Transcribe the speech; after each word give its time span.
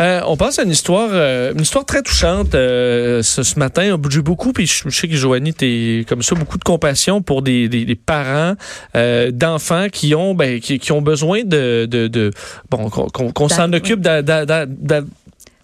Euh, 0.00 0.20
on 0.26 0.36
passe 0.36 0.58
à 0.58 0.62
une 0.62 0.70
histoire, 0.70 1.10
euh, 1.12 1.52
une 1.52 1.60
histoire 1.60 1.84
très 1.84 2.02
touchante 2.02 2.54
euh, 2.54 3.22
ce, 3.22 3.58
matin. 3.58 3.98
J'ai 4.08 4.22
beaucoup, 4.22 4.52
puis 4.52 4.66
je, 4.66 4.88
sais 4.88 5.08
que 5.08 5.14
Joanie, 5.14 5.52
t'es 5.52 6.06
comme 6.08 6.22
ça, 6.22 6.34
beaucoup 6.34 6.56
de 6.56 6.64
compassion 6.64 7.20
pour 7.20 7.42
des, 7.42 7.68
des, 7.68 7.94
parents 7.94 8.54
d'enfants 8.94 9.88
qui 9.92 10.14
ont 10.14 10.34
ben, 10.34 10.60
qui, 10.60 10.78
qui, 10.78 10.92
ont 10.92 11.02
besoin 11.02 11.44
de, 11.44 11.86
de, 11.86 12.08
de 12.08 12.30
bon 12.70 12.88
qu'on 12.88 13.48
s'en 13.48 13.72
occupe 13.72 14.00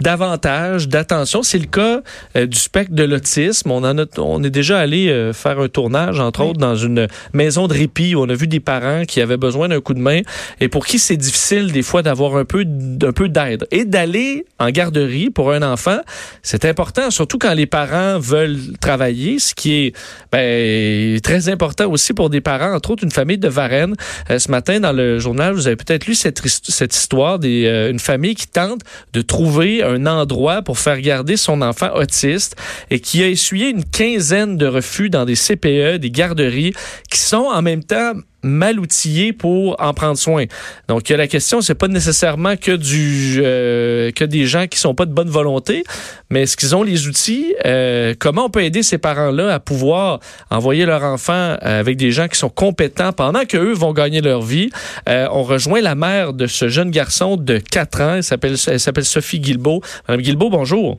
davantage 0.01 0.88
d'attention. 0.88 1.42
C'est 1.42 1.58
le 1.58 1.67
cas 1.67 2.03
euh, 2.37 2.47
du 2.47 2.58
spectre 2.58 2.94
de 2.94 3.03
l'autisme. 3.03 3.71
On 3.71 3.85
en 3.85 3.99
a, 3.99 4.04
on 4.19 4.42
est 4.42 4.51
déjà 4.51 4.79
allé 4.79 5.08
euh, 5.08 5.33
faire 5.33 5.58
un 5.58 5.69
tournage, 5.69 6.21
entre 6.21 6.44
autres, 6.44 6.61
dans 6.61 6.76
une 6.76 7.08
maison 7.33 7.67
de 7.67 7.74
répit 7.74 8.15
où 8.15 8.21
on 8.21 8.29
a 8.29 8.35
vu 8.35 8.47
des 8.47 8.61
parents 8.61 9.04
qui 9.06 9.21
avaient 9.21 9.37
besoin 9.37 9.69
d'un 9.69 9.80
coup 9.80 9.94
de 9.94 10.01
main 10.01 10.21
et 10.61 10.69
pour 10.69 10.87
qui 10.87 10.98
c'est 10.98 11.17
difficile 11.17 11.72
des 11.72 11.83
fois 11.83 12.03
d'avoir 12.03 12.37
un 12.37 12.44
peu, 12.44 12.65
un 13.03 13.12
peu 13.12 13.29
d'aide 13.29 13.67
et 13.71 13.85
d'aller 13.85 14.47
en 14.58 14.71
garderie 14.71 15.30
pour 15.30 15.53
un 15.53 15.62
enfant. 15.62 15.99
C'est 16.43 16.65
important, 16.65 17.10
surtout 17.10 17.38
quand 17.38 17.55
les 17.55 17.66
parents 17.66 18.19
veulent 18.19 18.59
travailler, 18.80 19.38
ce 19.38 19.55
qui 19.55 19.74
est 19.74 19.97
ben, 20.33 21.21
très 21.21 21.49
important 21.49 21.91
aussi 21.91 22.13
pour 22.13 22.30
des 22.30 22.41
parents, 22.41 22.74
entre 22.74 22.91
autres 22.91 23.05
une 23.05 23.10
famille 23.10 23.38
de 23.38 23.49
Varennes. 23.49 23.95
Euh, 24.30 24.38
ce 24.38 24.51
matin, 24.51 24.80
dans 24.80 24.93
le 24.93 25.19
journal, 25.19 25.55
vous 25.55 25.66
avez 25.66 25.77
peut-être 25.77 26.07
lu 26.07 26.15
cette, 26.15 26.41
cette 26.47 26.95
histoire 26.95 27.38
d'une 27.38 27.99
famille 27.99 28.35
qui 28.35 28.47
tente 28.47 28.80
de 29.13 29.23
trouver 29.23 29.83
un 29.87 30.07
endroit 30.07 30.63
pour 30.63 30.79
faire 30.79 31.01
garder 31.01 31.37
son 31.37 31.63
enfant 31.63 31.95
autiste 31.95 32.57
et 32.91 33.01
qui 33.01 33.23
a 33.23 33.29
essuyé 33.29 33.71
une 33.71 33.85
quinzaine 33.85 34.57
de 34.57 34.67
refus 34.67 35.11
dans 35.11 35.25
des 35.25 35.35
CPE, 35.35 35.97
des 35.99 36.11
garderies, 36.11 36.73
qui 37.11 37.19
sont 37.19 37.49
en 37.53 37.63
même 37.63 37.85
temps 37.85 38.13
mal 38.43 38.79
outillés 38.79 39.33
pour 39.33 39.77
en 39.81 39.93
prendre 39.95 40.17
soin. 40.19 40.45
Donc 40.89 41.09
la 41.09 41.27
question 41.27 41.61
c'est 41.61 41.75
pas 41.75 41.89
nécessairement 41.89 42.55
euh, 42.69 44.11
que 44.13 44.25
des 44.25 44.47
gens 44.47 44.67
qui 44.67 44.79
sont 44.79 44.95
pas 44.95 45.07
de 45.07 45.13
bonne 45.13 45.29
volonté, 45.29 45.85
mais 46.31 46.43
est-ce 46.43 46.57
qu'ils 46.57 46.75
ont 46.77 46.83
les 46.83 47.07
outils? 47.09 47.55
Euh, 47.65 48.15
Comment 48.19 48.47
on 48.47 48.51
peut 48.51 48.63
aider 48.63 48.83
ces 48.83 48.99
parents-là 48.99 49.55
à 49.55 49.60
pouvoir 49.60 50.21
envoyer 50.51 50.87
leur 50.87 51.02
enfant 51.02 51.33
euh, 51.33 51.80
avec 51.80 51.97
des 51.97 52.10
gens 52.10 52.29
qui 52.29 52.38
sont 52.38 52.49
compétents 52.49 53.13
pendant 53.13 53.45
que 53.45 53.57
eux 53.57 53.73
vont 53.73 53.93
gagner 53.93 54.21
leur 54.21 54.43
vie? 54.43 54.71
On 55.07 55.43
rejoint 55.43 55.80
la 55.80 55.95
mère 55.95 56.32
de 56.32 56.47
ce 56.47 56.69
jeune 56.69 56.91
garçon 56.91 57.37
de 57.37 57.59
4 57.59 58.01
ans. 58.01 58.15
Elle 58.16 58.25
s'appelle 58.25 58.57
elle 58.66 58.80
s'appelle 58.80 59.05
Sophie 59.05 59.41
Guilbeault. 59.41 59.80
Madame 60.09 60.23
Guilbeault, 60.23 60.51
bonjour. 60.51 60.99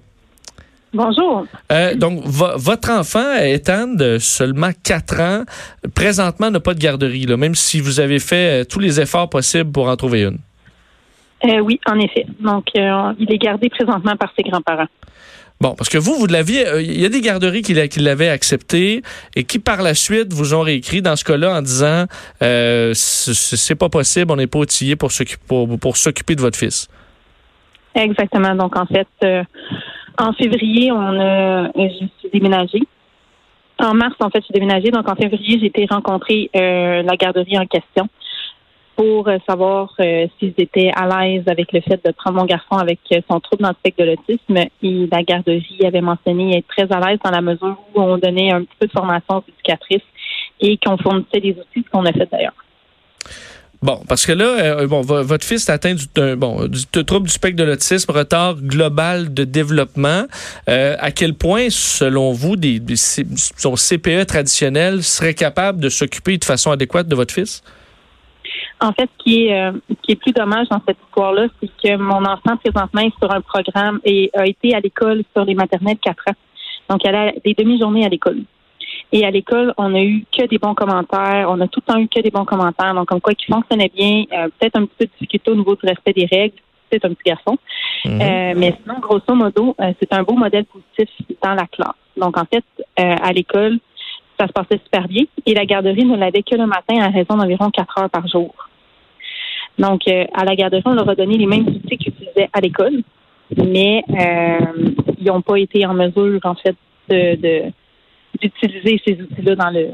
Bonjour. 0.93 1.45
Euh, 1.71 1.95
donc, 1.95 2.21
votre 2.23 2.91
enfant, 2.91 3.35
Ethan, 3.35 3.87
de 3.87 4.17
seulement 4.19 4.69
4 4.83 5.19
ans, 5.19 5.43
présentement 5.93 6.49
n'a 6.49 6.59
pas 6.59 6.73
de 6.73 6.79
garderie, 6.79 7.25
là, 7.25 7.35
même 7.35 7.55
si 7.55 7.81
vous 7.81 7.99
avez 7.99 8.19
fait 8.19 8.61
euh, 8.61 8.63
tous 8.63 8.79
les 8.79 8.99
efforts 8.99 9.29
possibles 9.29 9.71
pour 9.71 9.89
en 9.89 9.95
trouver 9.97 10.23
une. 10.23 10.37
Euh, 11.45 11.59
oui, 11.59 11.79
en 11.87 11.99
effet. 11.99 12.25
Donc, 12.39 12.67
il 12.73 13.31
est 13.31 13.37
gardé 13.37 13.69
présentement 13.69 14.15
par 14.15 14.31
ses 14.35 14.43
grands-parents. 14.43 14.87
Bon, 15.59 15.73
parce 15.75 15.89
que 15.89 15.97
vous, 15.97 16.13
vous 16.15 16.27
l'aviez, 16.27 16.65
il 16.79 17.01
y 17.01 17.05
a 17.05 17.09
des 17.09 17.21
garderies 17.21 17.63
qui, 17.63 17.73
l'avaient 17.73 18.29
accepté 18.29 19.01
et 19.35 19.43
qui 19.43 19.57
par 19.59 19.81
la 19.81 19.95
suite 19.95 20.31
vous 20.31 20.53
ont 20.53 20.61
réécrit 20.61 21.01
dans 21.01 21.15
ce 21.15 21.23
cas-là 21.25 21.57
en 21.57 21.61
disant 21.63 22.05
c'est 22.93 23.75
pas 23.75 23.89
possible, 23.89 24.31
on 24.31 24.35
n'est 24.35 24.47
pas 24.47 24.59
outillé 24.59 24.95
pour 24.95 25.11
s'occuper 25.11 25.43
pour 25.81 25.97
s'occuper 25.97 26.35
de 26.35 26.41
votre 26.41 26.59
fils. 26.59 26.87
Exactement. 27.95 28.53
Donc 28.53 28.77
en 28.77 28.85
fait, 28.85 29.07
en 30.17 30.33
février, 30.33 30.91
on 30.91 31.19
a, 31.19 31.71
je 31.75 32.05
suis 32.19 32.29
déménagée. 32.33 32.81
En 33.79 33.93
mars, 33.93 34.15
en 34.19 34.29
fait, 34.29 34.39
je 34.39 34.45
suis 34.45 34.53
déménagée. 34.53 34.89
Donc, 34.89 35.07
en 35.07 35.15
février, 35.15 35.59
j'ai 35.59 35.67
été 35.67 35.85
rencontrer 35.89 36.49
euh, 36.55 37.03
la 37.03 37.15
garderie 37.15 37.57
en 37.59 37.65
question 37.65 38.09
pour 38.95 39.27
euh, 39.27 39.37
savoir 39.47 39.93
euh, 39.99 40.25
s'ils 40.39 40.55
étaient 40.57 40.91
à 40.95 41.05
l'aise 41.05 41.43
avec 41.45 41.71
le 41.71 41.81
fait 41.81 42.03
de 42.03 42.11
prendre 42.11 42.37
mon 42.37 42.45
garçon 42.45 42.77
avec 42.77 42.99
son 43.29 43.39
trouble 43.39 43.63
dans 43.63 43.69
de 43.69 44.03
l'autisme. 44.03 44.57
Et 44.81 45.07
la 45.11 45.21
garderie 45.21 45.85
avait 45.85 46.01
mentionné 46.01 46.57
être 46.57 46.67
très 46.67 46.91
à 46.91 46.99
l'aise 46.99 47.19
dans 47.23 47.31
la 47.31 47.41
mesure 47.41 47.77
où 47.93 48.01
on 48.01 48.17
donnait 48.17 48.51
un 48.51 48.63
petit 48.63 48.75
peu 48.79 48.87
de 48.87 48.91
formation 48.91 49.37
aux 49.37 49.43
éducatrices 49.47 50.01
et 50.59 50.77
qu'on 50.77 50.97
fournissait 50.97 51.39
des 51.39 51.51
outils, 51.51 51.85
ce 51.85 51.89
qu'on 51.91 52.05
a 52.05 52.11
fait 52.11 52.27
d'ailleurs. 52.31 52.55
Bon, 53.81 54.01
parce 54.07 54.25
que 54.25 54.31
là, 54.31 54.45
euh, 54.45 54.87
bon, 54.87 55.01
votre 55.01 55.45
fils 55.45 55.69
est 55.69 55.71
atteint 55.71 55.93
du, 55.93 56.05
bon, 56.35 56.67
du, 56.67 57.05
trouble 57.05 57.27
du 57.27 57.31
spectre 57.31 57.57
de 57.57 57.63
l'autisme, 57.63 58.11
retard 58.11 58.55
global 58.55 59.33
de 59.33 59.43
développement. 59.43 60.23
Euh, 60.67 60.95
à 60.99 61.11
quel 61.11 61.35
point, 61.35 61.67
selon 61.69 62.31
vous, 62.31 62.55
des, 62.55 62.81
son 62.95 63.75
CPE 63.75 64.25
traditionnel 64.25 65.03
serait 65.03 65.35
capable 65.35 65.79
de 65.79 65.89
s'occuper 65.89 66.37
de 66.37 66.45
façon 66.45 66.71
adéquate 66.71 67.07
de 67.07 67.15
votre 67.15 67.33
fils? 67.33 67.61
En 68.79 68.93
fait, 68.93 69.09
ce 69.19 69.23
qui 69.23 69.45
est, 69.45 69.59
euh, 69.59 69.71
qui 70.01 70.13
est 70.13 70.15
plus 70.15 70.31
dommage 70.31 70.67
dans 70.69 70.81
cette 70.87 70.97
histoire-là, 71.07 71.47
c'est 71.61 71.69
que 71.83 71.97
mon 71.97 72.25
enfant 72.25 72.57
présentement 72.57 73.01
est 73.01 73.13
sur 73.19 73.31
un 73.31 73.41
programme 73.41 73.99
et 74.05 74.31
a 74.35 74.47
été 74.47 74.73
à 74.73 74.79
l'école 74.79 75.23
sur 75.35 75.45
les 75.45 75.55
maternelles 75.55 75.97
4 76.01 76.15
ans. 76.29 76.35
Donc, 76.89 77.01
elle 77.05 77.15
a 77.15 77.31
des 77.43 77.53
demi-journées 77.53 78.05
à 78.05 78.09
l'école. 78.09 78.39
Et 79.11 79.25
à 79.25 79.31
l'école, 79.31 79.73
on 79.77 79.93
a 79.95 80.01
eu 80.01 80.25
que 80.31 80.45
des 80.47 80.57
bons 80.57 80.75
commentaires. 80.75 81.47
On 81.49 81.61
a 81.61 81.67
tout 81.67 81.81
le 81.85 81.93
temps 81.93 81.99
eu 81.99 82.07
que 82.07 82.19
des 82.19 82.29
bons 82.29 82.45
commentaires. 82.45 82.93
Donc, 82.93 83.07
comme 83.07 83.21
quoi, 83.21 83.33
qui 83.33 83.45
fonctionnait 83.45 83.91
bien. 83.93 84.23
Euh, 84.33 84.49
peut-être 84.59 84.77
un 84.77 84.85
petit 84.85 84.95
peu 84.99 85.05
de 85.05 85.11
difficulté 85.11 85.51
au 85.51 85.55
niveau 85.55 85.75
du 85.75 85.87
respect 85.87 86.13
des 86.13 86.25
règles. 86.25 86.55
C'est 86.91 87.03
un 87.05 87.09
petit 87.09 87.29
garçon. 87.29 87.57
Mhm. 88.05 88.21
Euh, 88.21 88.53
mais 88.55 88.75
sinon, 88.81 88.99
grosso 88.99 89.33
modo, 89.33 89.75
euh, 89.79 89.93
c'est 89.99 90.11
un 90.13 90.23
beau 90.23 90.33
modèle 90.33 90.65
positif 90.65 91.09
dans 91.41 91.53
la 91.53 91.67
classe. 91.67 91.95
Donc, 92.17 92.37
en 92.37 92.45
fait, 92.45 92.63
à 92.97 93.31
l'école, 93.31 93.79
ça 94.39 94.47
se 94.47 94.51
passait 94.51 94.79
super 94.83 95.07
bien. 95.07 95.23
Et 95.45 95.53
la 95.53 95.65
garderie 95.65 96.05
ne 96.05 96.17
l'avait 96.17 96.43
que 96.43 96.55
le 96.55 96.65
matin 96.65 96.99
à 96.99 97.09
raison 97.09 97.37
d'environ 97.37 97.69
quatre 97.69 97.97
heures 97.99 98.09
par 98.09 98.27
jour. 98.27 98.53
Donc, 99.77 100.01
à 100.07 100.43
la 100.43 100.55
garderie, 100.55 100.81
on 100.85 100.93
leur 100.93 101.07
a 101.07 101.15
donné 101.15 101.37
les 101.37 101.45
mêmes 101.45 101.67
outils 101.67 101.97
qu'ils 101.97 102.13
utilisaient 102.13 102.49
à 102.51 102.59
l'école, 102.59 103.03
mais 103.55 104.03
ils 104.09 105.25
n'ont 105.25 105.41
pas 105.41 105.59
été 105.59 105.85
en 105.85 105.93
mesure, 105.93 106.39
en 106.43 106.55
fait, 106.55 106.75
de 107.09 107.71
d'utiliser 108.41 109.01
ces 109.05 109.13
outils-là 109.13 109.55
dans 109.55 109.69
le 109.69 109.89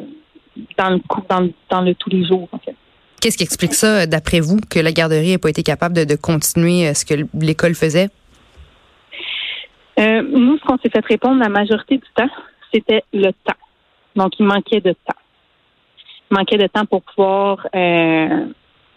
dans 0.77 0.89
le 0.89 0.99
dans 1.29 1.49
dans 1.69 1.81
le 1.81 1.95
tous 1.95 2.09
les 2.09 2.25
jours 2.25 2.47
en 2.51 2.59
fait. 2.59 2.75
Qu'est-ce 3.23 3.37
qui 3.37 3.43
explique 3.43 3.73
ça, 3.73 4.05
d'après 4.05 4.41
vous, 4.41 4.57
que 4.69 4.79
la 4.79 4.91
garderie 4.91 5.29
n'ait 5.29 5.37
pas 5.37 5.49
été 5.49 5.63
capable 5.63 6.05
de, 6.05 6.15
continuer 6.17 6.89
euh, 6.89 6.93
ce 6.93 7.05
que 7.05 7.25
l'école 7.33 7.73
faisait? 7.73 8.09
Euh, 9.97 10.21
nous, 10.23 10.57
ce 10.57 10.63
qu'on 10.65 10.77
s'est 10.79 10.89
fait 10.89 11.05
répondre 11.05 11.39
la 11.39 11.47
majorité 11.47 11.95
du 11.99 12.07
temps, 12.15 12.27
c'était 12.73 13.01
le 13.13 13.31
temps. 13.31 13.55
Donc, 14.17 14.33
il 14.39 14.45
manquait 14.45 14.81
de 14.81 14.91
temps. 14.91 15.19
Il 16.29 16.37
manquait 16.37 16.57
de 16.57 16.67
temps 16.67 16.85
pour 16.85 17.01
pouvoir 17.01 17.65
euh, 17.73 18.47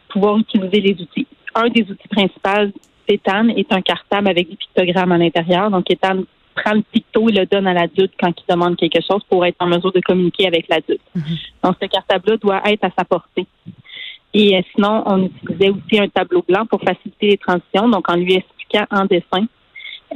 pouvoir 0.08 0.38
utiliser 0.38 0.80
les 0.80 1.00
outils. 1.00 1.28
Un 1.54 1.68
des 1.68 1.82
outils 1.82 2.08
principaux 2.08 2.72
d'Ethan 3.08 3.48
est 3.50 3.72
un 3.72 3.80
cartable 3.80 4.28
avec 4.28 4.50
des 4.50 4.56
pictogrammes 4.56 5.12
à 5.12 5.18
l'intérieur. 5.18 5.70
Donc, 5.70 5.88
Ethan 5.88 6.24
prend 6.56 6.72
le 6.74 6.82
picto 6.82 7.28
et 7.28 7.32
le 7.32 7.46
donne 7.46 7.66
à 7.66 7.74
l'adulte 7.74 8.14
quand 8.18 8.32
il 8.36 8.52
demande 8.52 8.76
quelque 8.76 9.00
chose 9.00 9.22
pour 9.28 9.44
être 9.44 9.56
en 9.60 9.66
mesure 9.66 9.92
de 9.92 10.00
communiquer 10.00 10.46
avec 10.46 10.66
l'adulte. 10.68 11.02
Mhm. 11.14 11.22
Donc, 11.62 11.76
ce 11.80 11.86
cartable-là 11.86 12.36
doit 12.38 12.62
être 12.66 12.84
à 12.84 12.90
sa 12.96 13.04
portée. 13.04 13.46
Et 14.34 14.56
euh, 14.56 14.60
sinon, 14.74 15.02
on 15.06 15.24
utilisait 15.24 15.70
aussi 15.70 15.98
un 15.98 16.08
tableau 16.08 16.44
blanc 16.46 16.66
pour 16.66 16.80
faciliter 16.82 17.28
les 17.28 17.38
transitions, 17.38 17.88
donc 17.88 18.10
en 18.10 18.16
lui 18.16 18.34
expliquant 18.34 18.84
en 18.90 19.04
dessin 19.04 19.46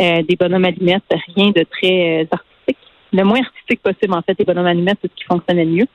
euh, 0.01 0.23
des 0.23 0.37
bonhommes 0.37 0.65
allumettes, 0.65 1.05
rien 1.35 1.51
de 1.51 1.65
très 1.65 2.23
euh, 2.23 2.27
artistique. 2.31 2.79
Le 3.13 3.25
moins 3.25 3.41
artistique 3.41 3.83
possible, 3.83 4.15
en 4.15 4.23
fait, 4.23 4.37
des 4.39 4.45
bonhommes 4.45 4.67
allumettes, 4.67 4.99
c'est 5.03 5.11
ce 5.11 5.17
qui 5.17 5.25
fonctionnait 5.25 5.65
le 5.65 5.71
mieux. 5.71 5.89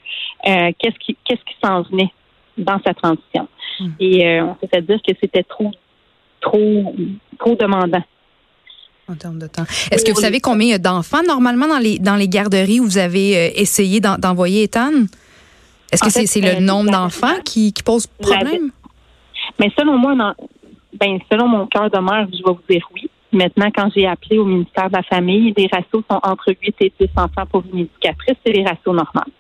qu'est-ce 0.44 1.00
qui 1.00 1.16
qu'est-ce 1.24 1.44
qui 1.44 1.56
s'en 1.64 1.84
venait 1.84 2.12
dans 2.58 2.80
sa 2.86 2.94
transition? 2.94 3.48
Mhm. 3.80 3.96
Et 4.00 4.42
on 4.42 4.56
s'est 4.60 4.68
fait 4.68 4.82
dire 4.82 5.00
que 5.08 5.14
c'était 5.22 5.44
trop 5.44 5.72
trop 6.42 6.96
trop 7.40 7.56
demandant 7.56 8.04
en 9.10 9.16
termes 9.16 9.40
de 9.40 9.48
temps. 9.48 9.66
Est-ce 9.92 10.04
que 10.04 10.12
vous 10.12 10.22
savez 10.22 10.40
combien 10.40 10.68
il 10.68 10.72
y 10.72 10.74
a 10.74 10.80
d'enfants 10.80 11.24
normalement 11.28 11.68
dans 11.68 11.78
les, 11.78 12.00
dans 12.00 12.16
les 12.16 12.28
garderies 12.28 12.80
où 12.80 12.86
vous 12.86 12.98
avez 12.98 13.38
euh, 13.38 13.50
essayé 13.56 14.00
d'envoyer 14.00 14.64
Ethan? 14.64 14.92
Est-ce 15.92 16.04
que 16.04 16.28
c'est 16.28 16.42
le 16.42 16.58
euh, 16.58 16.60
nombre 16.60 16.92
d'enfants 16.92 17.40
qui, 17.44 17.72
qui, 17.72 17.84
pose 17.84 18.08
problème? 18.08 18.72
Mais 19.60 19.72
selon 19.78 19.98
moi, 19.98 20.36
ben, 21.00 21.20
selon 21.32 21.48
mon 21.48 21.68
cœur 21.68 21.90
de 21.90 22.00
mère, 22.00 22.28
je 22.32 22.38
vais 22.38 22.44
vous 22.52 22.60
dire 22.70 22.88
oui. 22.94 23.10
Maintenant, 23.32 23.70
quand 23.76 23.90
j'ai 23.96 24.08
appelé 24.08 24.38
au 24.38 24.46
ministère 24.46 24.88
de 24.88 24.94
la 24.94 25.04
Famille, 25.04 25.54
les 25.58 25.68
ratios 25.72 26.04
sont 26.10 26.20
entre 26.24 26.54
8 26.62 26.76
et 26.80 26.94
10 27.00 27.10
enfants 27.18 27.46
pour 27.52 27.64
une 27.72 27.80
éducatrice. 27.80 28.36
C'est 28.46 28.54
les 28.54 28.64
ratios 28.64 28.96
normaux. 28.96 29.32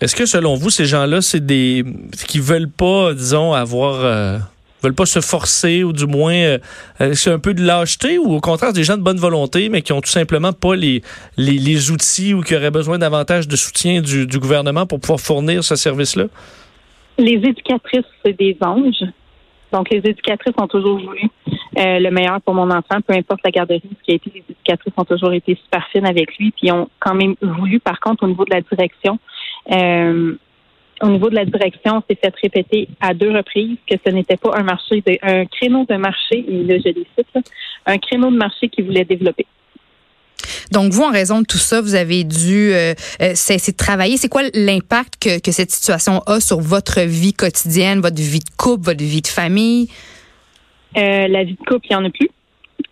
Est-ce 0.00 0.16
que 0.16 0.26
selon 0.26 0.56
vous, 0.56 0.70
ces 0.70 0.84
gens-là, 0.84 1.22
c'est 1.22 1.44
des 1.44 1.84
qui 2.26 2.40
veulent 2.40 2.70
pas, 2.70 3.14
disons, 3.14 3.52
avoir 3.52 4.04
euh, 4.04 4.38
veulent 4.86 4.94
pas 4.94 5.06
se 5.06 5.20
forcer 5.20 5.84
ou 5.84 5.92
du 5.92 6.06
moins 6.06 6.34
euh, 6.34 6.58
euh, 7.00 7.14
c'est 7.14 7.30
un 7.30 7.38
peu 7.38 7.54
de 7.54 7.62
lâcheté 7.62 8.18
ou 8.18 8.34
au 8.34 8.40
contraire 8.40 8.72
des 8.72 8.84
gens 8.84 8.96
de 8.96 9.02
bonne 9.02 9.18
volonté 9.18 9.68
mais 9.68 9.82
qui 9.82 9.92
ont 9.92 10.00
tout 10.00 10.10
simplement 10.10 10.52
pas 10.52 10.76
les, 10.76 11.02
les, 11.36 11.90
outils 11.90 12.34
ou 12.34 12.42
qui 12.42 12.54
auraient 12.54 12.70
besoin 12.70 12.98
davantage 12.98 13.48
de 13.48 13.56
soutien 13.56 14.00
du, 14.00 14.26
gouvernement 14.38 14.86
pour 14.86 15.00
pouvoir 15.00 15.20
fournir 15.20 15.64
ce 15.64 15.76
service-là? 15.76 16.24
Les 17.18 17.34
éducatrices, 17.34 18.04
c'est 18.24 18.36
des 18.38 18.56
anges. 18.60 19.04
Donc, 19.72 19.90
les 19.90 19.98
éducatrices 19.98 20.54
ont 20.58 20.68
toujours 20.68 21.00
voulu 21.00 21.22
euh, 21.78 21.98
le 21.98 22.10
meilleur 22.10 22.40
pour 22.42 22.54
mon 22.54 22.70
enfant, 22.70 23.00
peu 23.06 23.14
importe 23.14 23.40
la 23.44 23.50
garderie, 23.50 23.82
ce 23.82 24.04
qui 24.04 24.12
a 24.12 24.14
été, 24.14 24.30
les 24.34 24.44
éducatrices 24.48 24.92
ont 24.96 25.04
toujours 25.04 25.32
été 25.32 25.58
super 25.62 25.86
fines 25.88 26.06
avec 26.06 26.36
lui, 26.38 26.52
puis 26.52 26.70
ont 26.70 26.88
quand 27.00 27.14
même 27.14 27.34
voulu, 27.40 27.80
par 27.80 27.98
contre, 28.00 28.24
au 28.24 28.28
niveau 28.28 28.44
de 28.44 28.54
la 28.54 28.60
direction, 28.60 29.18
au 31.02 31.08
niveau 31.08 31.28
de 31.28 31.34
la 31.34 31.44
direction, 31.44 32.02
c'est 32.08 32.18
fait 32.18 32.34
répéter 32.42 32.88
à 33.00 33.12
deux 33.12 33.30
reprises 33.30 33.76
que 33.88 33.96
ce 34.04 34.10
n'était 34.12 34.36
pas 34.36 34.56
un 34.56 34.62
marché, 34.62 35.02
de, 35.06 35.18
un 35.22 35.44
créneau 35.46 35.84
de 35.88 35.96
marché, 35.96 36.44
et 36.48 36.62
là 36.64 36.78
je 36.78 36.88
les 36.90 37.06
cite, 37.16 37.50
un 37.84 37.98
créneau 37.98 38.30
de 38.30 38.36
marché 38.36 38.68
qui 38.68 38.82
voulait 38.82 39.04
développer. 39.04 39.46
Donc, 40.72 40.92
vous, 40.92 41.02
en 41.02 41.10
raison 41.10 41.40
de 41.40 41.46
tout 41.46 41.58
ça, 41.58 41.80
vous 41.80 41.94
avez 41.94 42.24
dû 42.24 42.72
euh, 42.72 42.94
euh, 43.20 43.34
cesser 43.34 43.72
de 43.72 43.76
travailler. 43.76 44.16
C'est 44.16 44.28
quoi 44.28 44.42
l'impact 44.54 45.14
que, 45.20 45.40
que, 45.40 45.52
cette 45.52 45.70
situation 45.70 46.20
a 46.26 46.40
sur 46.40 46.60
votre 46.60 47.00
vie 47.00 47.32
quotidienne, 47.32 48.00
votre 48.00 48.20
vie 48.20 48.40
de 48.40 48.50
couple, 48.56 48.84
votre 48.84 49.02
vie 49.02 49.22
de 49.22 49.28
famille? 49.28 49.88
Euh, 50.96 51.28
la 51.28 51.44
vie 51.44 51.54
de 51.54 51.64
couple, 51.64 51.86
il 51.90 51.96
n'y 51.96 51.96
en 51.96 52.04
a 52.04 52.10
plus. 52.10 52.30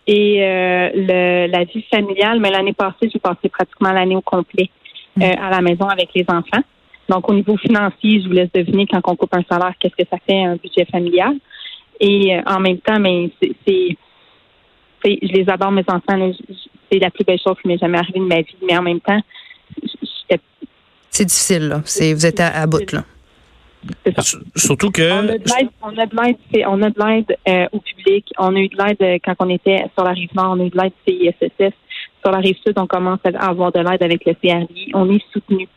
Et 0.06 0.42
euh, 0.42 0.90
le, 0.94 1.46
la 1.50 1.64
vie 1.64 1.84
familiale, 1.90 2.40
mais 2.40 2.50
l'année 2.50 2.74
passée, 2.74 3.10
j'ai 3.12 3.18
passé 3.18 3.48
pratiquement 3.48 3.92
l'année 3.92 4.16
au 4.16 4.20
complet 4.20 4.70
mm. 5.16 5.22
à 5.22 5.50
la 5.50 5.60
maison 5.60 5.86
avec 5.86 6.10
les 6.14 6.24
enfants. 6.28 6.62
Donc, 7.08 7.28
au 7.28 7.34
niveau 7.34 7.56
financier, 7.56 8.20
je 8.22 8.28
vous 8.28 8.32
laisse 8.32 8.50
deviner 8.52 8.86
quand 8.86 9.00
on 9.04 9.16
coupe 9.16 9.34
un 9.34 9.44
salaire, 9.48 9.74
qu'est-ce 9.78 9.96
que 9.96 10.08
ça 10.08 10.18
fait 10.26 10.44
un 10.44 10.56
budget 10.56 10.86
familial. 10.86 11.34
Et 12.00 12.36
en 12.46 12.60
même 12.60 12.78
temps, 12.78 12.98
mais 12.98 13.30
c'est 13.40 13.96
je 15.04 15.32
les 15.32 15.48
adore, 15.48 15.70
mes 15.70 15.84
enfants. 15.88 16.32
C'est 16.90 16.98
la 16.98 17.10
plus 17.10 17.24
belle 17.24 17.38
chose 17.38 17.56
qui 17.60 17.68
m'est 17.68 17.78
jamais 17.78 17.98
arrivée 17.98 18.20
de 18.20 18.24
ma 18.24 18.40
vie. 18.40 18.56
Mais 18.66 18.76
en 18.76 18.82
même 18.82 19.00
temps, 19.00 19.20
c'est 21.10 21.24
difficile, 21.26 21.68
là. 21.68 21.78
vous 21.78 22.26
êtes 22.26 22.40
à, 22.40 22.66
bout, 22.66 22.90
là. 22.92 23.04
Surtout 24.56 24.90
que. 24.90 25.12
On 25.12 25.28
a 25.28 25.38
de 25.38 26.16
l'aide, 26.24 26.64
on 26.66 26.82
a 26.82 26.90
de 26.90 27.06
l'aide 27.06 27.36
euh, 27.46 27.66
au 27.72 27.80
public. 27.80 28.32
On 28.38 28.56
a 28.56 28.58
eu 28.58 28.68
de 28.68 28.76
l'aide 28.76 28.96
euh, 29.02 29.18
quand 29.22 29.34
on 29.40 29.50
était 29.50 29.84
sur 29.94 30.04
la 30.04 30.12
rive 30.12 30.34
nord. 30.34 30.56
On 30.56 30.60
a 30.60 30.64
eu 30.64 30.70
de 30.70 30.78
l'aide 30.78 30.92
CISSS. 31.06 31.74
Sur 32.22 32.32
la 32.32 32.38
rive 32.38 32.56
sud, 32.66 32.72
on 32.78 32.86
commence 32.86 33.20
à 33.24 33.46
avoir 33.46 33.70
de 33.72 33.80
l'aide 33.80 34.02
avec 34.02 34.24
le 34.24 34.32
CRI. 34.34 34.90
On 34.94 35.08
est 35.10 35.22
soutenu. 35.32 35.68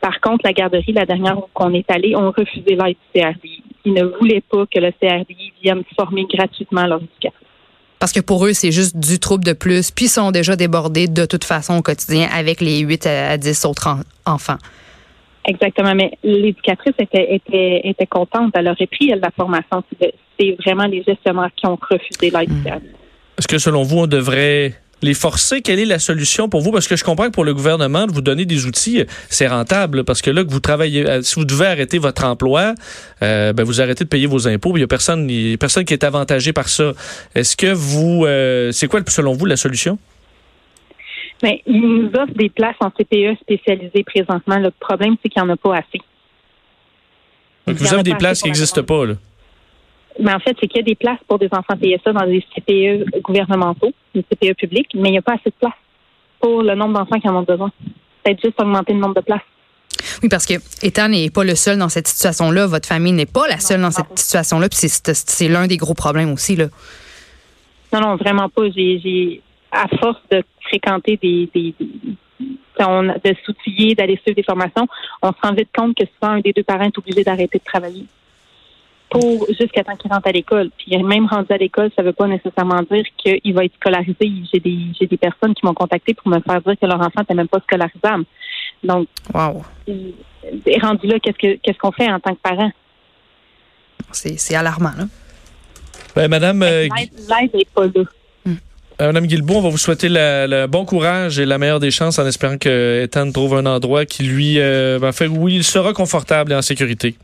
Par 0.00 0.20
contre, 0.20 0.42
la 0.44 0.52
garderie, 0.52 0.92
la 0.92 1.06
dernière 1.06 1.38
où 1.38 1.44
on 1.56 1.74
est 1.74 1.90
allé, 1.90 2.14
ont 2.14 2.30
refusé 2.30 2.76
l'aide 2.76 2.96
du 3.14 3.20
CRI. 3.20 3.62
Ils 3.84 3.94
ne 3.94 4.04
voulaient 4.04 4.42
pas 4.48 4.64
que 4.66 4.78
le 4.78 4.92
CRI 4.92 5.52
vienne 5.62 5.82
former 5.96 6.24
gratuitement 6.32 6.86
leurs 6.86 7.02
éducateurs. 7.02 7.40
Parce 7.98 8.12
que 8.12 8.20
pour 8.20 8.44
eux, 8.46 8.52
c'est 8.52 8.72
juste 8.72 8.96
du 8.96 9.20
trouble 9.20 9.44
de 9.44 9.52
plus, 9.52 9.92
puis 9.92 10.06
ils 10.06 10.08
sont 10.08 10.32
déjà 10.32 10.56
débordés 10.56 11.06
de 11.06 11.24
toute 11.24 11.44
façon 11.44 11.78
au 11.78 11.82
quotidien 11.82 12.28
avec 12.34 12.60
les 12.60 12.80
8 12.80 13.06
à 13.06 13.38
10 13.38 13.64
autres 13.64 13.96
enfants. 14.26 14.58
Exactement, 15.44 15.94
mais 15.94 16.12
l'éducatrice 16.22 16.94
était, 16.98 17.34
était, 17.34 17.80
était 17.84 18.06
contente. 18.06 18.52
Elle 18.54 18.68
aurait 18.68 18.86
pris 18.86 19.08
la 19.08 19.30
formation. 19.30 19.82
C'est 20.38 20.56
vraiment 20.64 20.86
les 20.86 21.02
gestionnaires 21.02 21.50
qui 21.56 21.66
ont 21.66 21.78
refusé 21.90 22.30
l'aide. 22.30 22.50
Hmm. 22.50 22.80
Est-ce 23.38 23.48
que 23.48 23.58
selon 23.58 23.82
vous, 23.82 23.98
on 23.98 24.06
devrait 24.06 24.74
les 25.02 25.14
forcer, 25.14 25.62
quelle 25.62 25.80
est 25.80 25.84
la 25.84 25.98
solution 25.98 26.48
pour 26.48 26.60
vous? 26.60 26.70
Parce 26.70 26.86
que 26.86 26.96
je 26.96 27.04
comprends 27.04 27.26
que 27.26 27.32
pour 27.32 27.44
le 27.44 27.54
gouvernement, 27.54 28.06
de 28.06 28.12
vous 28.12 28.22
donner 28.22 28.44
des 28.44 28.66
outils, 28.66 29.04
c'est 29.28 29.48
rentable. 29.48 30.04
Parce 30.04 30.22
que 30.22 30.30
là, 30.30 30.44
que 30.44 30.50
vous 30.50 30.60
travaillez, 30.60 31.08
euh, 31.08 31.22
si 31.22 31.34
vous 31.34 31.44
devez 31.44 31.66
arrêter 31.66 31.98
votre 31.98 32.24
emploi, 32.24 32.74
euh, 33.22 33.52
ben 33.52 33.64
vous 33.64 33.80
arrêtez 33.80 34.04
de 34.04 34.08
payer 34.08 34.26
vos 34.26 34.48
impôts. 34.48 34.70
Il 34.76 34.80
n'y 34.80 34.84
a 34.84 34.88
personne, 34.88 35.28
il 35.28 35.50
y 35.50 35.54
a 35.54 35.56
personne 35.56 35.84
qui 35.84 35.92
est 35.92 36.04
avantagé 36.04 36.52
par 36.52 36.68
ça. 36.68 36.92
Est-ce 37.34 37.56
que 37.56 37.72
vous, 37.72 38.24
euh, 38.24 38.70
c'est 38.72 38.86
quoi, 38.86 39.00
selon 39.08 39.32
vous, 39.32 39.46
la 39.46 39.56
solution? 39.56 39.98
Bien, 41.42 41.56
ils 41.66 41.80
nous 41.80 42.10
offrent 42.14 42.34
des 42.34 42.48
places 42.48 42.76
en 42.80 42.90
CPE 42.90 43.36
spécialisées 43.40 44.04
présentement. 44.04 44.58
Le 44.58 44.70
problème, 44.70 45.16
c'est 45.22 45.28
qu'il 45.28 45.42
n'y 45.42 45.48
en 45.48 45.52
a 45.52 45.56
pas 45.56 45.76
assez. 45.76 46.00
Donc, 47.66 47.76
vous 47.76 47.92
avez 47.92 48.02
des 48.04 48.14
places 48.14 48.42
qui 48.42 48.48
n'existent 48.48 48.82
pas, 48.82 49.06
là? 49.06 49.14
Mais 50.18 50.32
en 50.32 50.40
fait, 50.40 50.56
c'est 50.60 50.68
qu'il 50.68 50.78
y 50.78 50.80
a 50.80 50.86
des 50.86 50.94
places 50.94 51.18
pour 51.26 51.38
des 51.38 51.48
enfants 51.52 51.74
TSA 51.76 52.12
dans 52.12 52.26
des 52.26 52.44
CPE 52.54 53.22
gouvernementaux, 53.22 53.92
des 54.14 54.22
CPE 54.22 54.56
publics, 54.56 54.90
mais 54.94 55.08
il 55.08 55.12
n'y 55.12 55.18
a 55.18 55.22
pas 55.22 55.34
assez 55.34 55.50
de 55.50 55.54
places 55.58 55.72
pour 56.40 56.62
le 56.62 56.74
nombre 56.74 56.98
d'enfants 56.98 57.18
qui 57.18 57.28
en 57.28 57.36
ont 57.36 57.42
besoin. 57.42 57.70
Peut-être 58.22 58.42
juste 58.42 58.60
augmenter 58.60 58.92
le 58.92 59.00
nombre 59.00 59.14
de 59.14 59.20
places. 59.20 59.40
Oui, 60.22 60.28
parce 60.28 60.46
que 60.46 60.54
Ethan 60.82 61.08
n'est 61.08 61.30
pas 61.30 61.44
le 61.44 61.54
seul 61.54 61.78
dans 61.78 61.88
cette 61.88 62.08
situation-là. 62.08 62.66
Votre 62.66 62.88
famille 62.88 63.12
n'est 63.12 63.26
pas 63.26 63.46
la 63.48 63.58
seule 63.58 63.80
dans 63.80 63.90
cette 63.90 64.18
situation-là. 64.18 64.68
Puis 64.68 64.78
c'est 64.88 65.48
l'un 65.48 65.66
des 65.66 65.76
gros 65.76 65.94
problèmes 65.94 66.32
aussi. 66.32 66.56
Là. 66.56 66.66
Non, 67.92 68.00
non, 68.00 68.16
vraiment 68.16 68.48
pas. 68.48 68.68
J'ai, 68.70 69.40
à 69.70 69.86
force 69.98 70.20
de 70.30 70.42
fréquenter 70.62 71.18
des, 71.20 71.48
des, 71.54 71.74
de 71.78 73.36
s'outiller, 73.44 73.94
d'aller 73.94 74.18
suivre 74.22 74.36
des 74.36 74.42
formations, 74.42 74.86
on 75.22 75.28
se 75.28 75.38
rend 75.42 75.54
vite 75.54 75.70
compte 75.74 75.96
que 75.96 76.04
souvent 76.04 76.34
un 76.34 76.40
des 76.40 76.52
deux 76.52 76.62
parents 76.62 76.84
est 76.84 76.98
obligé 76.98 77.22
d'arrêter 77.22 77.58
de 77.58 77.64
travailler 77.64 78.06
pour 79.12 79.46
jusqu'à 79.48 79.84
temps 79.84 79.94
qu'il 79.96 80.10
rentre 80.10 80.26
à 80.26 80.32
l'école. 80.32 80.70
Puis 80.78 80.96
même 81.02 81.26
rendu 81.26 81.52
à 81.52 81.58
l'école, 81.58 81.90
ça 81.94 82.02
ne 82.02 82.08
veut 82.08 82.12
pas 82.14 82.26
nécessairement 82.26 82.82
dire 82.90 83.04
qu'il 83.18 83.54
va 83.54 83.64
être 83.64 83.74
scolarisé. 83.74 84.32
J'ai 84.52 84.58
des 84.58 84.78
j'ai 84.98 85.06
des 85.06 85.16
personnes 85.18 85.54
qui 85.54 85.66
m'ont 85.66 85.74
contacté 85.74 86.14
pour 86.14 86.28
me 86.28 86.40
faire 86.40 86.60
dire 86.62 86.74
que 86.80 86.86
leur 86.86 87.00
enfant 87.00 87.20
n'était 87.20 87.34
même 87.34 87.48
pas 87.48 87.60
scolarisable. 87.60 88.24
Donc, 88.82 89.06
wow. 89.34 89.62
rendu 90.80 91.06
là, 91.06 91.18
qu'est-ce 91.20 91.38
que 91.38 91.58
qu'est-ce 91.62 91.78
qu'on 91.78 91.92
fait 91.92 92.10
en 92.10 92.20
tant 92.20 92.34
que 92.34 92.40
parent? 92.42 92.72
C'est 94.10 94.54
alarmant, 94.54 94.92
là. 94.96 95.04
Ben, 96.16 96.28
Madame. 96.28 96.62
Euh, 96.62 96.88
l'aide 96.92 97.54
n'est 97.54 97.66
pas 97.74 97.86
là. 97.86 98.04
Euh, 99.00 99.06
Madame 99.06 99.26
Guilbault, 99.26 99.56
on 99.56 99.62
va 99.62 99.68
vous 99.70 99.78
souhaiter 99.78 100.08
le 100.10 100.66
bon 100.66 100.84
courage 100.84 101.38
et 101.38 101.46
la 101.46 101.58
meilleure 101.58 101.80
des 101.80 101.90
chances 101.90 102.18
en 102.18 102.26
espérant 102.26 102.58
que 102.58 103.02
Ethan 103.02 103.30
trouve 103.32 103.54
un 103.54 103.66
endroit 103.66 104.04
qui 104.04 104.22
lui 104.22 104.60
euh, 104.60 105.12
faire 105.12 105.32
où 105.32 105.48
il 105.48 105.64
sera 105.64 105.92
confortable 105.92 106.52
et 106.52 106.54
en 106.54 106.62
sécurité. 106.62 107.16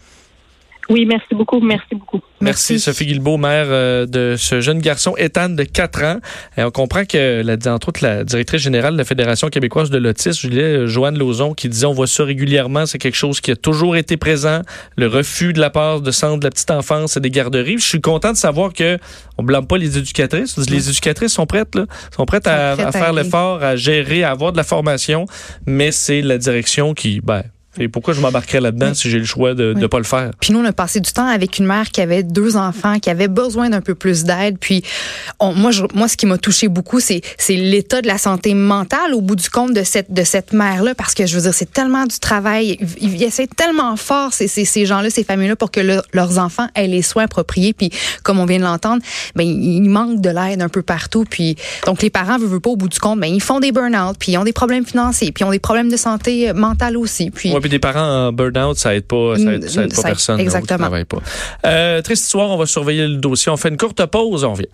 Oui, 0.91 1.05
merci 1.05 1.35
beaucoup. 1.35 1.61
Merci 1.61 1.95
beaucoup. 1.95 2.21
Merci, 2.41 2.79
Sophie 2.79 3.05
Guilbeault, 3.05 3.37
mère 3.37 3.67
euh, 3.69 4.07
de 4.07 4.37
ce 4.39 4.61
jeune 4.61 4.79
garçon, 4.79 5.15
Ethan, 5.19 5.51
de 5.51 5.65
4 5.65 6.05
ans. 6.05 6.17
Et 6.57 6.63
on 6.63 6.71
comprend 6.71 7.05
que, 7.05 7.43
la, 7.43 7.57
entre 7.73 7.89
autres, 7.89 8.03
la 8.03 8.25
directrice 8.25 8.63
générale 8.63 8.95
de 8.95 8.99
la 8.99 9.05
Fédération 9.05 9.49
québécoise 9.49 9.91
de 9.91 9.99
l'autisme, 9.99 10.41
Julie, 10.41 10.61
euh, 10.61 10.87
Joanne 10.87 11.19
Lauzon, 11.19 11.53
qui 11.53 11.69
disait 11.69 11.85
on 11.85 11.93
voit 11.93 12.07
ça 12.07 12.25
régulièrement, 12.25 12.87
c'est 12.87 12.99
quelque 12.99 13.17
chose 13.17 13.41
qui 13.41 13.51
a 13.51 13.57
toujours 13.57 13.97
été 13.97 14.17
présent, 14.17 14.63
le 14.97 15.09
refus 15.09 15.53
de 15.53 15.61
la 15.61 15.69
part 15.69 16.01
de 16.01 16.11
centres 16.11 16.39
de 16.39 16.45
la 16.45 16.51
petite 16.51 16.71
enfance 16.71 17.17
et 17.17 17.21
des 17.21 17.31
garderies. 17.31 17.79
Je 17.79 17.87
suis 17.87 18.01
content 18.01 18.33
de 18.33 18.37
savoir 18.39 18.73
que 18.73 18.99
on 19.37 19.43
blâme 19.43 19.67
pas 19.67 19.77
les 19.77 19.99
éducatrices. 19.99 20.57
Les 20.71 20.89
éducatrices 20.89 21.33
sont 21.33 21.47
prêtes, 21.47 21.75
là, 21.75 21.85
sont 22.17 22.25
prêtes 22.25 22.47
à, 22.47 22.73
à 22.73 22.93
faire 22.93 23.13
l'effort, 23.13 23.63
à 23.63 23.77
gérer, 23.77 24.23
à 24.25 24.31
avoir 24.31 24.53
de 24.53 24.57
la 24.57 24.65
formation, 24.65 25.27
mais 25.67 25.93
c'est 25.93 26.23
la 26.23 26.39
direction 26.39 26.95
qui, 26.95 27.21
ben, 27.21 27.43
et 27.77 27.89
pourquoi 27.89 28.15
je 28.15 28.21
m'embarquerais 28.21 28.61
là-dedans 28.61 28.95
si 28.95 29.11
j'ai 29.11 29.19
le 29.19 29.25
choix 29.25 29.55
de 29.55 29.75
ne 29.75 29.87
pas 29.87 29.99
le 29.99 30.05
faire? 30.05 30.31
Puis 30.41 30.53
nous, 30.53 30.61
on 30.61 30.65
a 30.65 30.73
passé 30.73 31.01
du 31.01 31.13
temps 31.13 31.27
avec 31.27 31.59
une 31.59 31.67
mère 31.67 31.91
qui 31.91 32.01
avait 32.01 32.23
deux 32.23 32.57
enfants, 32.57 32.99
qui 32.99 33.11
avait 33.11 33.29
besoin 33.29 33.71
d'un 33.71 33.81
peu 33.81 33.95
plus 33.95 34.25
d'aide. 34.25 34.59
Puis 34.59 34.83
moi, 35.41 35.71
je, 35.71 35.85
moi, 35.95 36.09
ce 36.09 36.17
qui 36.17 36.27
m'a 36.27 36.39
touché 36.39 36.69
beaucoup, 36.69 36.99
c'est 37.01 37.23
l'état 37.49 38.03
de 38.03 38.07
la 38.07 38.19
santé 38.19 38.55
mentale 38.55 39.15
au 39.15 39.21
bout 39.21 39.37
du 39.37 39.49
compte 39.51 39.75
de 39.75 39.83
cette, 39.83 40.13
de 40.13 40.25
cette 40.25 40.53
mère-là. 40.53 40.95
Parce 40.95 41.15
que 41.15 41.27
je 41.27 41.37
veux 41.37 41.43
dire, 41.43 41.55
c'est 41.55 41.71
tellement 41.71 42.07
du 42.07 42.19
travail. 42.19 42.79
Ils, 43.01 43.23
essaient 43.23 43.47
tellement 43.47 43.97
fort, 43.97 44.33
ces, 44.33 44.49
ces, 44.49 44.65
ces 44.65 44.87
gens-là, 44.87 45.11
ces 45.11 45.25
familles-là, 45.25 45.57
pour 45.57 45.71
que 45.71 45.81
leurs 45.81 46.39
enfants 46.39 46.69
aient 46.75 46.89
les 46.89 47.03
soins 47.03 47.25
appropriés. 47.25 47.75
Puis 47.75 47.91
comme 48.23 48.41
on 48.41 48.47
vient 48.47 48.59
de 48.59 48.65
l'entendre, 48.65 49.03
ben, 49.37 49.45
il 49.45 49.89
manque 49.89 50.21
de 50.21 50.31
l'aide 50.31 50.63
un 50.63 50.69
peu 50.69 50.83
partout. 50.83 51.25
Puis 51.29 51.57
donc 51.87 52.03
les 52.03 52.11
parents, 52.11 52.39
veulent 52.39 52.61
pas 52.61 52.71
au 52.71 52.77
bout 52.77 52.89
du 52.89 52.99
compte, 52.99 53.21
ben, 53.21 53.27
ils 53.27 53.43
font 53.43 53.61
des 53.61 53.73
burn-out, 53.73 54.17
puis 54.19 54.33
ils 54.33 54.39
ont 54.39 54.45
des 54.45 54.53
problèmes 54.53 54.87
financiers, 54.87 55.33
puis 55.33 55.45
ils 55.45 55.47
ont 55.47 55.51
des 55.51 55.59
problèmes 55.59 55.91
de 55.91 55.97
santé 55.97 56.53
mentale 56.53 56.97
aussi. 56.97 57.31
Puis 57.31 57.53
des 57.67 57.79
parents 57.79 58.29
en 58.29 58.33
burn-out, 58.33 58.77
ça 58.77 58.95
aide 58.95 59.07
pas, 59.07 59.37
ça 59.37 59.55
aide, 59.55 59.69
ça 59.69 59.83
aide 59.83 59.95
pas 59.95 60.03
personne. 60.03 60.41
Exactement. 60.41 60.91
pas. 61.05 61.19
Euh, 61.67 62.03
triste 62.03 62.25
histoire, 62.25 62.51
on 62.51 62.57
va 62.57 62.67
surveiller 62.67 63.07
le 63.09 63.17
dossier. 63.17 63.51
On 63.51 63.57
fait 63.57 63.71
une 63.71 63.77
courte 63.77 64.05
pause, 64.07 64.45
on 64.45 64.53
revient. 64.53 64.69